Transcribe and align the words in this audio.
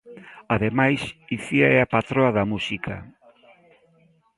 Ademais, 0.55 1.01
Icía 1.37 1.67
é 1.75 1.77
a 1.81 1.91
patroa 1.93 2.31
da 2.37 2.49
música. 2.51 2.95